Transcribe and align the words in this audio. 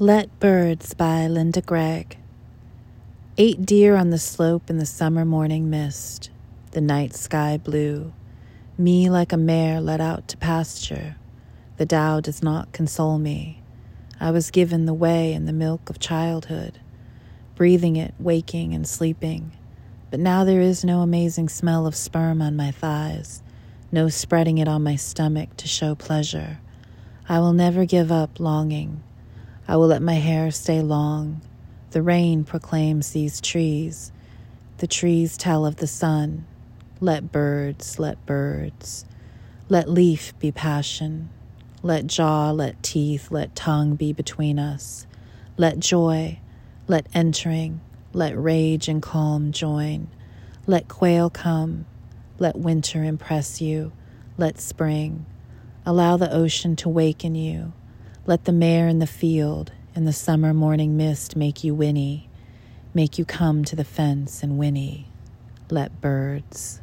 Let 0.00 0.38
Birds 0.38 0.94
by 0.94 1.26
Linda 1.26 1.60
Gregg. 1.60 2.18
Eight 3.36 3.66
deer 3.66 3.96
on 3.96 4.10
the 4.10 4.18
slope 4.18 4.70
in 4.70 4.78
the 4.78 4.86
summer 4.86 5.24
morning 5.24 5.70
mist, 5.70 6.30
the 6.70 6.80
night 6.80 7.16
sky 7.16 7.56
blue. 7.56 8.12
Me 8.78 9.10
like 9.10 9.32
a 9.32 9.36
mare 9.36 9.80
let 9.80 10.00
out 10.00 10.28
to 10.28 10.36
pasture. 10.36 11.16
The 11.78 11.86
Tao 11.86 12.20
does 12.20 12.44
not 12.44 12.70
console 12.70 13.18
me. 13.18 13.60
I 14.20 14.30
was 14.30 14.52
given 14.52 14.86
the 14.86 14.94
way 14.94 15.32
and 15.32 15.48
the 15.48 15.52
milk 15.52 15.90
of 15.90 15.98
childhood, 15.98 16.78
breathing 17.56 17.96
it, 17.96 18.14
waking 18.20 18.74
and 18.74 18.86
sleeping. 18.86 19.50
But 20.12 20.20
now 20.20 20.44
there 20.44 20.60
is 20.60 20.84
no 20.84 21.00
amazing 21.00 21.48
smell 21.48 21.88
of 21.88 21.96
sperm 21.96 22.40
on 22.40 22.54
my 22.54 22.70
thighs, 22.70 23.42
no 23.90 24.08
spreading 24.10 24.58
it 24.58 24.68
on 24.68 24.84
my 24.84 24.94
stomach 24.94 25.56
to 25.56 25.66
show 25.66 25.96
pleasure. 25.96 26.60
I 27.28 27.40
will 27.40 27.52
never 27.52 27.84
give 27.84 28.12
up 28.12 28.38
longing. 28.38 29.02
I 29.70 29.76
will 29.76 29.88
let 29.88 30.00
my 30.00 30.14
hair 30.14 30.50
stay 30.50 30.80
long. 30.80 31.42
The 31.90 32.00
rain 32.00 32.42
proclaims 32.44 33.10
these 33.10 33.38
trees. 33.38 34.10
The 34.78 34.86
trees 34.86 35.36
tell 35.36 35.66
of 35.66 35.76
the 35.76 35.86
sun. 35.86 36.46
Let 37.00 37.30
birds, 37.30 37.98
let 37.98 38.24
birds. 38.24 39.04
Let 39.68 39.90
leaf 39.90 40.32
be 40.38 40.50
passion. 40.50 41.28
Let 41.82 42.06
jaw, 42.06 42.50
let 42.50 42.82
teeth, 42.82 43.30
let 43.30 43.54
tongue 43.54 43.94
be 43.94 44.14
between 44.14 44.58
us. 44.58 45.06
Let 45.58 45.78
joy, 45.78 46.40
let 46.86 47.06
entering, 47.12 47.82
let 48.14 48.42
rage 48.42 48.88
and 48.88 49.02
calm 49.02 49.52
join. 49.52 50.08
Let 50.66 50.88
quail 50.88 51.28
come. 51.28 51.84
Let 52.38 52.56
winter 52.56 53.04
impress 53.04 53.60
you. 53.60 53.92
Let 54.38 54.60
spring. 54.60 55.26
Allow 55.84 56.16
the 56.16 56.32
ocean 56.32 56.74
to 56.76 56.88
waken 56.88 57.34
you. 57.34 57.74
Let 58.28 58.44
the 58.44 58.52
mare 58.52 58.88
in 58.88 58.98
the 58.98 59.06
field 59.06 59.72
and 59.94 60.06
the 60.06 60.12
summer 60.12 60.52
morning 60.52 60.98
mist 60.98 61.34
make 61.34 61.64
you 61.64 61.74
whinny, 61.74 62.28
make 62.92 63.18
you 63.18 63.24
come 63.24 63.64
to 63.64 63.74
the 63.74 63.84
fence 63.84 64.42
and 64.42 64.58
whinny. 64.58 65.06
Let 65.70 66.02
birds. 66.02 66.82